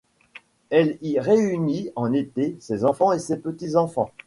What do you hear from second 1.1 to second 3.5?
réunit en été ses enfants et